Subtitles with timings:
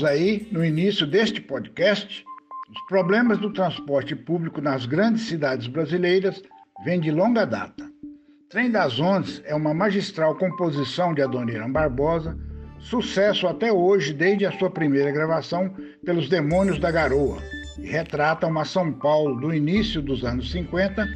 [0.00, 2.24] Ouvimos aí no início deste podcast,
[2.70, 6.42] os problemas do transporte público nas grandes cidades brasileiras
[6.84, 7.84] vêm de longa data.
[8.48, 12.36] Trem das Ondas é uma magistral composição de Adoniran Barbosa,
[12.78, 15.74] sucesso até hoje desde a sua primeira gravação
[16.04, 17.38] pelos Demônios da Garoa,
[17.78, 21.06] e retrata uma São Paulo do início dos anos 50,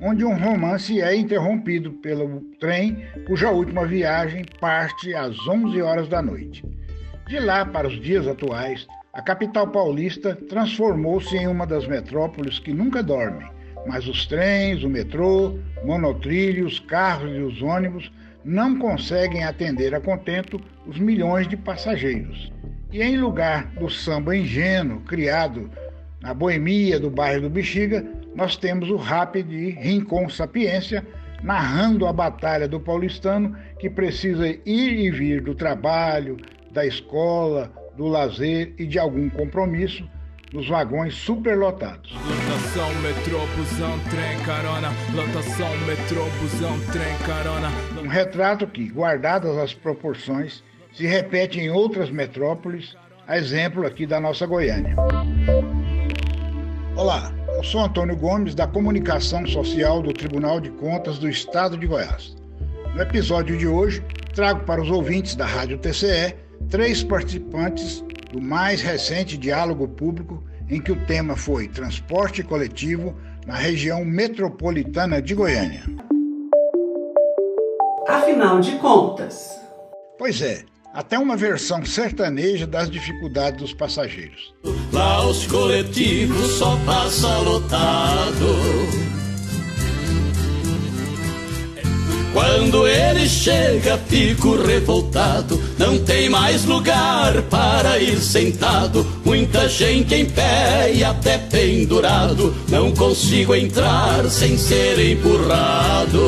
[0.00, 6.22] onde um romance é interrompido pelo trem cuja última viagem parte às 11 horas da
[6.22, 6.62] noite.
[7.28, 12.72] De lá para os dias atuais, a capital paulista transformou-se em uma das metrópoles que
[12.72, 13.46] nunca dormem,
[13.86, 18.10] mas os trens, o metrô, monotrilho, os carros e os ônibus
[18.42, 22.50] não conseguem atender a contento os milhões de passageiros.
[22.90, 25.70] E em lugar do samba ingênuo criado
[26.22, 31.06] na boemia do bairro do Bexiga, nós temos o rap de Rincon Sapiência
[31.42, 36.38] narrando a batalha do paulistano que precisa ir e vir do trabalho,
[36.70, 40.08] da escola, do lazer e de algum compromisso
[40.52, 42.12] nos vagões superlotados.
[42.12, 44.88] Lotação, metrô, busão, trem, carona.
[45.14, 47.68] Lotação, metrô, busão, trem, carona.
[48.02, 54.18] Um retrato que, guardadas as proporções, se repete em outras metrópoles, a exemplo aqui da
[54.18, 54.96] nossa Goiânia.
[56.96, 61.86] Olá, eu sou Antônio Gomes, da Comunicação Social do Tribunal de Contas do Estado de
[61.86, 62.34] Goiás.
[62.94, 64.02] No episódio de hoje,
[64.34, 66.34] trago para os ouvintes da Rádio TCE
[66.68, 73.16] três participantes do mais recente diálogo público em que o tema foi transporte coletivo
[73.46, 75.82] na região metropolitana de Goiânia.
[78.06, 79.58] Afinal de contas.
[80.18, 84.54] Pois é, até uma versão sertaneja das dificuldades dos passageiros.
[84.92, 89.17] Lá os coletivos só passa lotado.
[92.38, 95.58] Quando ele chega, fico revoltado.
[95.76, 99.04] Não tem mais lugar para ir sentado.
[99.24, 102.54] Muita gente em pé e até pendurado.
[102.68, 106.20] Não consigo entrar sem ser empurrado.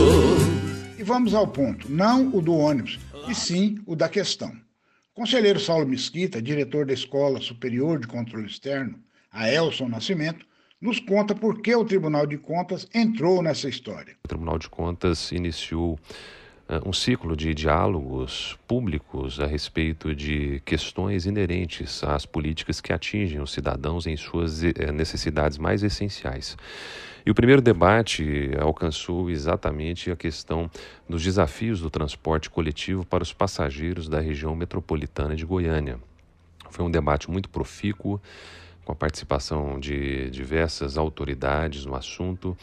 [0.98, 4.52] E vamos ao ponto: não o do ônibus, e sim o da questão.
[5.14, 8.98] conselheiro Saulo Mesquita, diretor da Escola Superior de Controle Externo,
[9.30, 10.44] a Elson Nascimento,
[10.80, 14.16] nos conta por que o Tribunal de Contas entrou nessa história.
[14.24, 15.98] O Tribunal de Contas iniciou
[16.68, 23.40] uh, um ciclo de diálogos públicos a respeito de questões inerentes às políticas que atingem
[23.40, 26.56] os cidadãos em suas uh, necessidades mais essenciais.
[27.26, 30.70] E o primeiro debate alcançou exatamente a questão
[31.06, 35.98] dos desafios do transporte coletivo para os passageiros da região metropolitana de Goiânia.
[36.70, 38.18] Foi um debate muito profícuo,
[38.90, 42.56] com a participação de diversas autoridades no assunto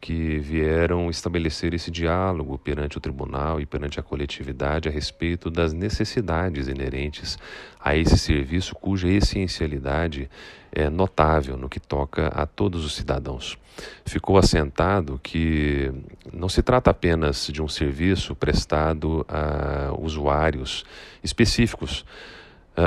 [0.00, 5.72] que vieram estabelecer esse diálogo perante o tribunal e perante a coletividade a respeito das
[5.72, 7.38] necessidades inerentes
[7.80, 10.30] a esse serviço cuja essencialidade
[10.70, 13.58] é notável no que toca a todos os cidadãos.
[14.04, 15.90] Ficou assentado que
[16.32, 20.84] não se trata apenas de um serviço prestado a usuários
[21.22, 22.04] específicos,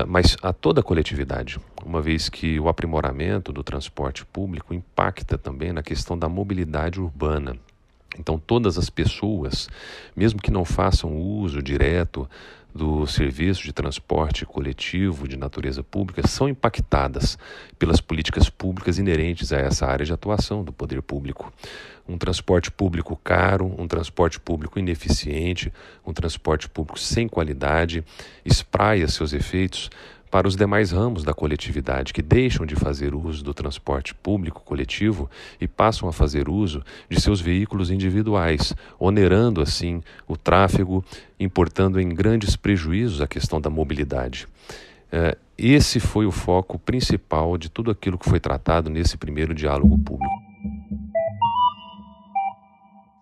[0.08, 5.72] mas a toda a coletividade, uma vez que o aprimoramento do transporte público impacta também
[5.72, 7.56] na questão da mobilidade urbana.
[8.20, 9.70] Então, todas as pessoas,
[10.16, 12.28] mesmo que não façam uso direto
[12.78, 17.38] do serviço de transporte coletivo de natureza pública são impactadas
[17.80, 21.52] pelas políticas públicas inerentes a essa área de atuação do poder público.
[22.08, 25.74] Um transporte público caro, um transporte público ineficiente,
[26.06, 28.06] um transporte público sem qualidade,
[28.46, 29.90] espraia seus efeitos
[30.30, 35.30] para os demais ramos da coletividade que deixam de fazer uso do transporte público coletivo
[35.60, 41.04] e passam a fazer uso de seus veículos individuais, onerando assim o tráfego,
[41.40, 44.48] importando em grandes prejuízos a questão da mobilidade.
[45.12, 49.98] É, esse foi o foco principal de tudo aquilo que foi tratado nesse primeiro diálogo
[49.98, 50.48] público.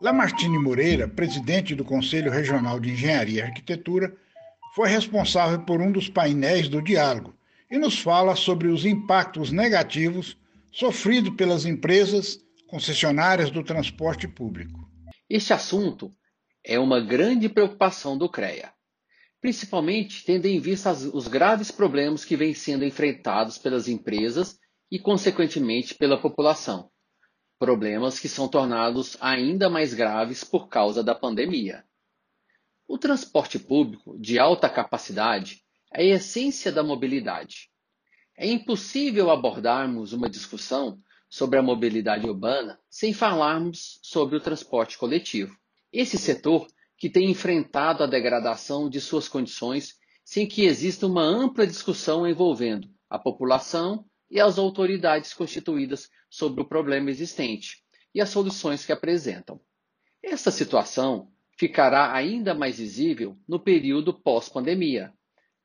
[0.01, 4.13] Lamartine Moreira, presidente do Conselho Regional de Engenharia e Arquitetura,
[4.75, 7.33] foi responsável por um dos painéis do diálogo
[7.72, 10.38] e nos fala sobre os impactos negativos
[10.69, 12.38] sofridos pelas empresas
[12.68, 14.86] concessionárias do transporte público.
[15.30, 16.13] Este assunto
[16.62, 18.74] é uma grande preocupação do CREA,
[19.39, 24.60] principalmente tendo em vista os graves problemas que vêm sendo enfrentados pelas empresas
[24.92, 26.89] e, consequentemente, pela população.
[27.57, 31.84] Problemas que são tornados ainda mais graves por causa da pandemia.
[32.87, 37.71] O transporte público de alta capacidade é a essência da mobilidade.
[38.37, 45.57] É impossível abordarmos uma discussão sobre a mobilidade urbana sem falarmos sobre o transporte coletivo.
[45.91, 46.67] Esse setor
[46.97, 52.87] que tem enfrentado a degradação de suas condições sem que exista uma ampla discussão envolvendo
[53.09, 57.83] a população e as autoridades constituídas sobre o problema existente
[58.13, 59.59] e as soluções que apresentam.
[60.21, 65.13] Esta situação ficará ainda mais visível no período pós-pandemia.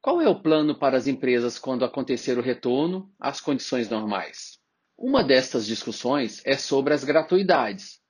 [0.01, 4.59] Qual é o plano para as empresas quando acontecer o retorno às condições normais?
[4.97, 8.01] Uma destas discussões é sobre as gratuidades.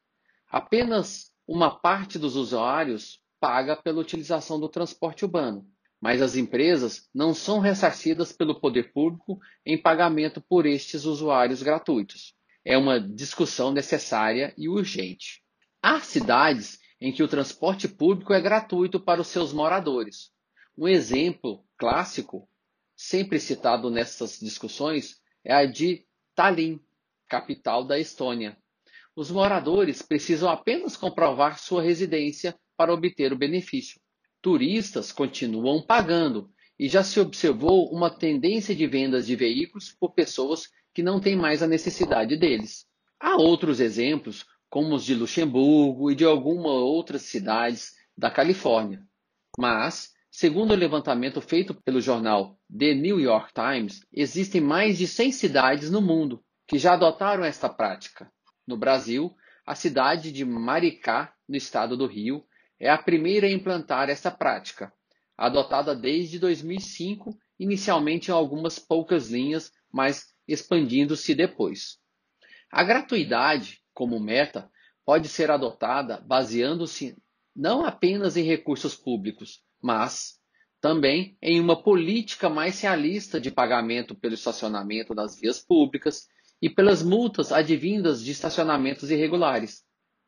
[0.48, 5.66] Apenas uma parte dos usuários paga pela utilização do transporte urbano,
[6.00, 12.34] mas as empresas não são ressarcidas pelo poder público em pagamento por estes usuários gratuitos.
[12.64, 15.42] É uma discussão necessária e urgente.
[15.82, 20.30] Há cidades em que o transporte público é gratuito para os seus moradores.
[20.76, 22.48] Um exemplo clássico,
[22.94, 26.04] sempre citado nessas discussões, é a de
[26.34, 26.78] Tallinn,
[27.28, 28.56] capital da Estônia.
[29.16, 34.00] Os moradores precisam apenas comprovar sua residência para obter o benefício.
[34.42, 40.68] Turistas continuam pagando e já se observou uma tendência de vendas de veículos por pessoas
[40.94, 42.86] que não têm mais a necessidade deles.
[43.18, 49.02] Há outros exemplos, como os de Luxemburgo e de algumas outras cidades da Califórnia.
[49.58, 55.32] Mas, segundo o levantamento feito pelo jornal The New York Times, existem mais de 100
[55.32, 58.30] cidades no mundo que já adotaram esta prática.
[58.64, 59.34] No Brasil,
[59.66, 62.44] a cidade de Maricá, no estado do Rio,
[62.78, 64.92] é a primeira a implantar esta prática,
[65.36, 71.98] adotada desde 2005, inicialmente em algumas poucas linhas, mas expandindo-se depois.
[72.70, 74.66] A gratuidade como meta
[75.04, 77.18] pode ser adotada baseando-se
[77.54, 80.40] não apenas em recursos públicos, mas
[80.80, 86.28] também em uma política mais realista de pagamento pelo estacionamento das vias públicas
[86.62, 89.84] e pelas multas advindas de estacionamentos irregulares.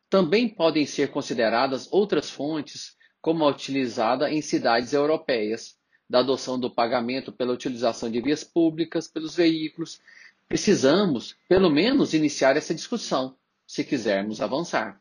[0.07, 5.75] Também podem ser consideradas outras fontes, como a utilizada em cidades europeias,
[6.07, 9.99] da adoção do pagamento pela utilização de vias públicas pelos veículos.
[10.47, 13.35] Precisamos, pelo menos, iniciar essa discussão
[13.67, 14.99] se quisermos avançar.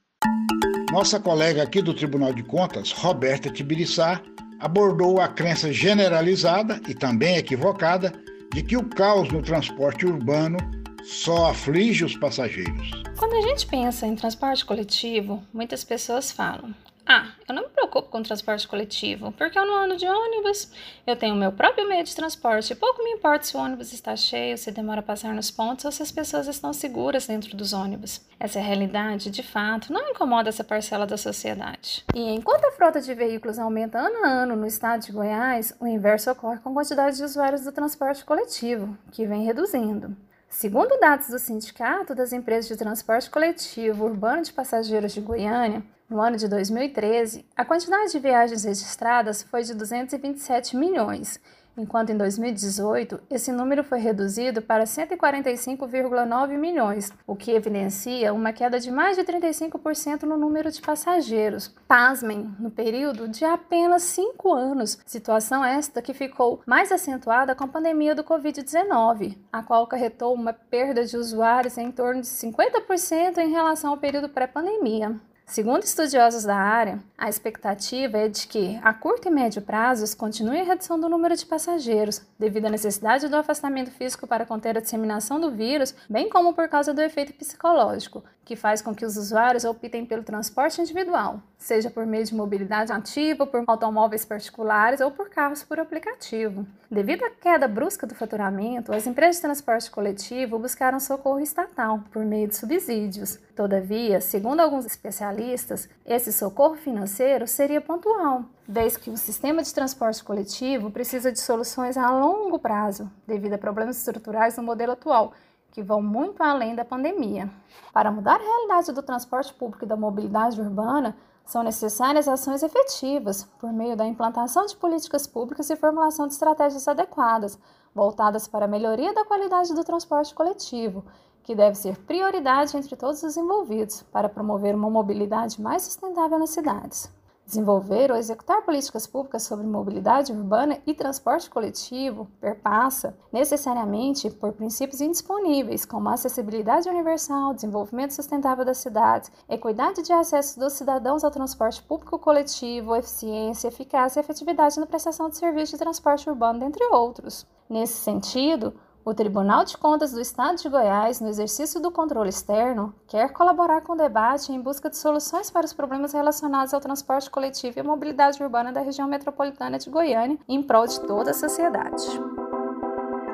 [0.90, 4.20] Nossa colega aqui do Tribunal de Contas, Roberta Tibiriçá,
[4.60, 8.12] abordou a crença generalizada e também equivocada
[8.52, 10.58] de que o caos no transporte urbano
[11.02, 12.90] só aflige os passageiros.
[13.18, 16.74] Quando a gente pensa em transporte coletivo, muitas pessoas falam:
[17.06, 20.70] ah, eu não me preocupo com transporte coletivo, porque eu não ando de ônibus,
[21.06, 24.56] eu tenho meu próprio meio de transporte, pouco me importa se o ônibus está cheio,
[24.56, 28.22] se demora a passar nos pontos ou se as pessoas estão seguras dentro dos ônibus.
[28.40, 32.04] Essa realidade, de fato, não incomoda essa parcela da sociedade.
[32.14, 35.86] E enquanto a frota de veículos aumenta ano a ano no estado de Goiás, o
[35.86, 40.16] inverso ocorre com a quantidade de usuários do transporte coletivo, que vem reduzindo.
[40.48, 46.20] Segundo dados do Sindicato das Empresas de Transporte Coletivo Urbano de Passageiros de Goiânia, no
[46.20, 51.40] ano de 2013, a quantidade de viagens registradas foi de 227 milhões,
[51.74, 58.78] enquanto em 2018 esse número foi reduzido para 145,9 milhões, o que evidencia uma queda
[58.78, 61.74] de mais de 35% no número de passageiros.
[61.88, 67.68] Pasmem, no período de apenas cinco anos, situação esta que ficou mais acentuada com a
[67.68, 73.50] pandemia do Covid-19, a qual acarretou uma perda de usuários em torno de 50% em
[73.50, 75.18] relação ao período pré-pandemia.
[75.46, 80.60] Segundo estudiosos da área, a expectativa é de que, a curto e médio prazos, continue
[80.60, 84.80] a redução do número de passageiros, devido à necessidade do afastamento físico para conter a
[84.80, 89.16] disseminação do vírus, bem como por causa do efeito psicológico, que faz com que os
[89.16, 95.10] usuários optem pelo transporte individual, seja por meio de mobilidade ativa, por automóveis particulares ou
[95.10, 96.66] por carros por aplicativo.
[96.90, 102.24] Devido à queda brusca do faturamento, as empresas de transporte coletivo buscaram socorro estatal por
[102.24, 103.38] meio de subsídios.
[103.54, 110.22] Todavia, segundo alguns especialistas, esse socorro financeiro seria pontual, desde que o sistema de transporte
[110.22, 115.32] coletivo precisa de soluções a longo prazo, devido a problemas estruturais no modelo atual
[115.72, 117.50] que vão muito além da pandemia.
[117.92, 123.44] Para mudar a realidade do transporte público e da mobilidade urbana, são necessárias ações efetivas
[123.58, 127.58] por meio da implantação de políticas públicas e formulação de estratégias adequadas,
[127.94, 131.04] voltadas para a melhoria da qualidade do transporte coletivo,
[131.42, 136.50] que deve ser prioridade entre todos os envolvidos para promover uma mobilidade mais sustentável nas
[136.50, 137.10] cidades.
[137.52, 145.02] Desenvolver ou executar políticas públicas sobre mobilidade urbana e transporte coletivo perpassa necessariamente por princípios
[145.02, 151.82] indisponíveis, como acessibilidade universal, desenvolvimento sustentável das cidades, equidade de acesso dos cidadãos ao transporte
[151.82, 157.46] público coletivo, eficiência, eficácia e efetividade na prestação de serviços de transporte urbano, dentre outros.
[157.68, 158.72] Nesse sentido,
[159.04, 163.80] O Tribunal de Contas do Estado de Goiás, no exercício do controle externo, quer colaborar
[163.80, 167.80] com o debate em busca de soluções para os problemas relacionados ao transporte coletivo e
[167.80, 172.04] à mobilidade urbana da região metropolitana de Goiânia, em prol de toda a sociedade.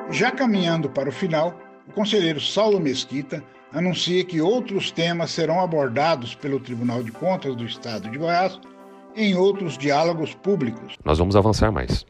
[0.09, 1.53] Já caminhando para o final,
[1.87, 7.63] o conselheiro Saulo Mesquita anuncia que outros temas serão abordados pelo Tribunal de Contas do
[7.63, 8.59] Estado de Goiás
[9.15, 10.95] em outros diálogos públicos.
[11.05, 12.07] Nós vamos avançar mais.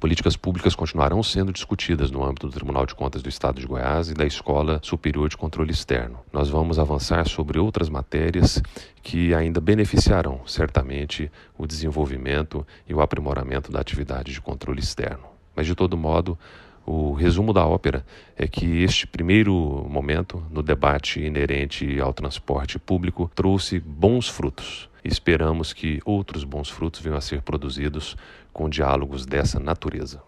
[0.00, 4.08] Políticas públicas continuarão sendo discutidas no âmbito do Tribunal de Contas do Estado de Goiás
[4.08, 6.20] e da Escola Superior de Controle Externo.
[6.32, 8.62] Nós vamos avançar sobre outras matérias
[9.02, 15.24] que ainda beneficiarão certamente o desenvolvimento e o aprimoramento da atividade de controle externo.
[15.54, 16.38] Mas, de todo modo,
[16.86, 18.02] o resumo da ópera
[18.38, 24.89] é que este primeiro momento no debate inerente ao transporte público trouxe bons frutos.
[25.04, 28.16] Esperamos que outros bons frutos venham a ser produzidos
[28.52, 30.22] com diálogos dessa natureza.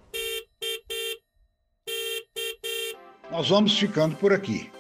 [3.30, 4.70] Nós vamos ficando por aqui.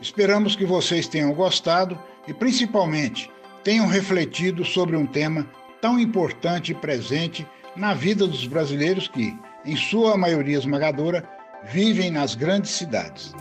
[0.00, 3.30] Esperamos que vocês tenham gostado e, principalmente,
[3.64, 5.46] tenham refletido sobre um tema
[5.80, 11.28] tão importante e presente na vida dos brasileiros que, em sua maioria esmagadora,
[11.64, 13.32] vivem nas grandes cidades.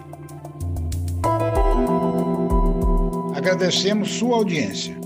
[3.36, 5.01] Agradecemos sua audiência.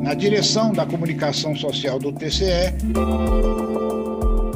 [0.00, 2.74] Na direção da comunicação social do TCE,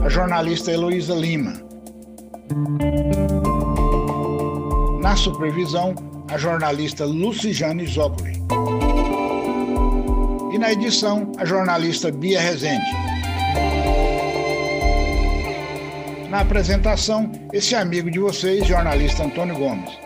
[0.05, 1.55] a jornalista Heloísa Lima.
[5.01, 5.95] Na supervisão,
[6.29, 8.33] a jornalista Lucijane Zócoli.
[10.53, 12.91] E na edição, a jornalista Bia Rezende.
[16.31, 20.06] Na apresentação, esse amigo de vocês, jornalista Antônio Gomes.